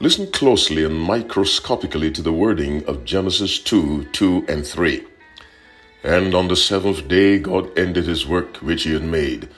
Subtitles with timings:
[0.00, 5.04] Listen closely and microscopically to the wording of Genesis 2 2 and 3.
[6.04, 9.48] And on the seventh day God ended his work which he had made.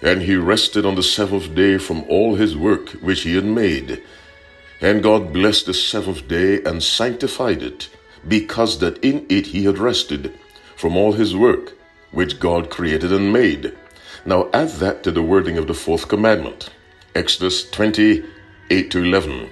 [0.00, 4.02] And he rested on the seventh day from all his work which he had made.
[4.80, 7.90] And God blessed the seventh day and sanctified it,
[8.26, 10.32] because that in it he had rested
[10.74, 11.74] from all his work
[12.12, 13.76] which God created and made.
[14.24, 16.70] Now add that to the wording of the fourth commandment.
[17.14, 18.24] Exodus 20,
[18.72, 19.50] 8 to 11.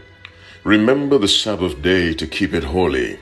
[0.63, 3.19] Remember the Sabbath day to keep it holy.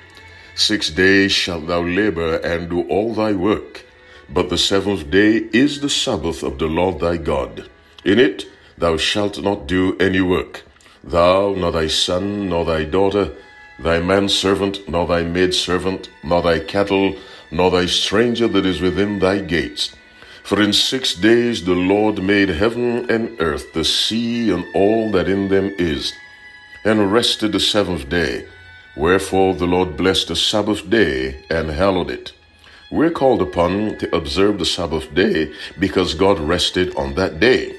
[0.54, 3.86] Six days shalt thou labor and do all thy work.
[4.28, 7.70] But the seventh day is the Sabbath of the Lord thy God.
[8.04, 8.44] In it
[8.76, 10.64] thou shalt not do any work,
[11.02, 13.32] thou, nor thy son, nor thy daughter,
[13.78, 17.16] thy manservant, nor thy maidservant, nor thy cattle,
[17.50, 19.94] nor thy stranger that is within thy gates.
[20.46, 25.28] For in six days the Lord made heaven and earth, the sea, and all that
[25.28, 26.12] in them is,
[26.84, 28.46] and rested the seventh day.
[28.96, 32.32] Wherefore the Lord blessed the Sabbath day and hallowed it.
[32.92, 37.74] We're called upon to observe the Sabbath day because God rested on that day.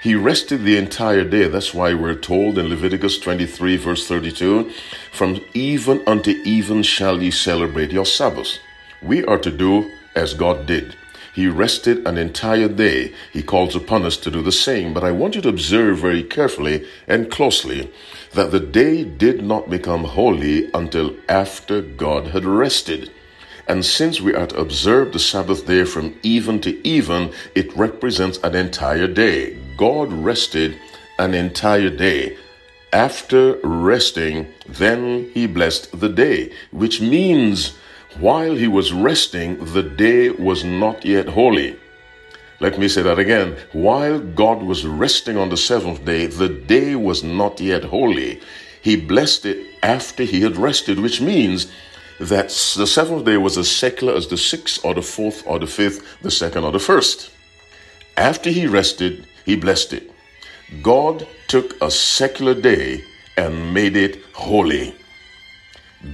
[0.00, 1.48] He rested the entire day.
[1.48, 4.70] That's why we're told in Leviticus 23, verse 32,
[5.10, 8.58] from even unto even shall ye celebrate your Sabbath.
[9.02, 10.94] We are to do as God did.
[11.34, 13.12] He rested an entire day.
[13.32, 14.94] He calls upon us to do the same.
[14.94, 17.90] But I want you to observe very carefully and closely
[18.34, 23.10] that the day did not become holy until after God had rested.
[23.66, 28.38] And since we are to observe the Sabbath day from even to even, it represents
[28.44, 29.56] an entire day.
[29.76, 30.78] God rested
[31.18, 32.36] an entire day.
[32.92, 37.74] After resting, then he blessed the day, which means
[38.18, 41.78] while he was resting, the day was not yet holy.
[42.60, 43.56] Let me say that again.
[43.72, 48.40] While God was resting on the seventh day, the day was not yet holy.
[48.80, 51.70] He blessed it after he had rested, which means
[52.20, 55.66] that the seventh day was as secular as the sixth or the fourth or the
[55.66, 57.30] fifth, the second or the first.
[58.16, 60.10] After he rested, he blessed it.
[60.82, 63.02] God took a secular day
[63.36, 64.94] and made it holy.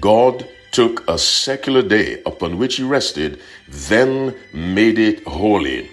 [0.00, 5.90] God took a secular day upon which he rested, then made it holy.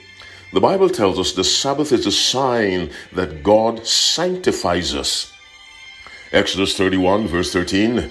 [0.53, 5.33] The Bible tells us the Sabbath is a sign that God sanctifies us.
[6.31, 8.09] Exodus 31, verse 13,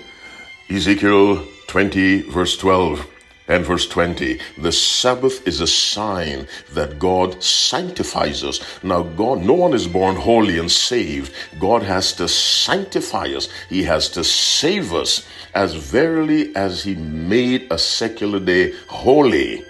[0.70, 3.06] Ezekiel 20, verse 12,
[3.48, 4.38] and verse 20.
[4.58, 8.60] The Sabbath is a sign that God sanctifies us.
[8.82, 11.32] Now, God, no one is born holy and saved.
[11.58, 17.66] God has to sanctify us, He has to save us as verily as He made
[17.70, 19.64] a secular day holy.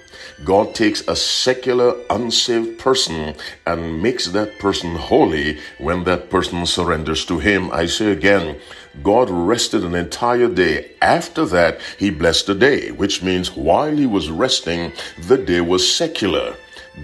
[0.45, 3.35] God takes a secular, unsaved person
[3.67, 7.71] and makes that person holy when that person surrenders to Him.
[7.73, 8.59] I say again,
[9.03, 10.91] God rested an entire day.
[11.01, 14.93] After that, He blessed the day, which means while He was resting,
[15.27, 16.55] the day was secular.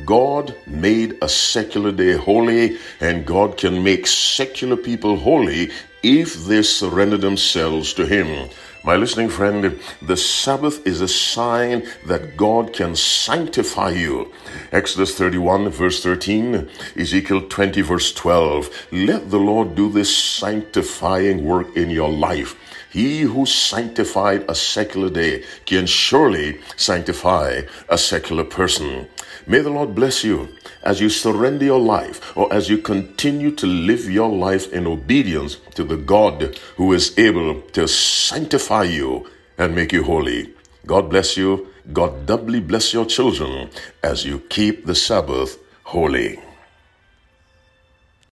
[0.05, 5.71] God made a secular day holy, and God can make secular people holy
[6.03, 8.51] if they surrender themselves to Him.
[8.85, 14.33] My listening friend, the Sabbath is a sign that God can sanctify you.
[14.73, 18.89] Exodus 31, verse 13, Ezekiel 20, verse 12.
[18.91, 22.57] Let the Lord do this sanctifying work in your life.
[22.93, 29.09] He who sanctified a secular day can surely sanctify a secular person.
[29.47, 30.49] May the Lord bless you
[30.83, 35.57] as you surrender your life or as you continue to live your life in obedience
[35.75, 40.53] to the God who is able to sanctify you and make you holy.
[40.87, 41.69] God bless you.
[41.93, 43.71] God doubly bless your children
[44.03, 46.39] as you keep the Sabbath holy.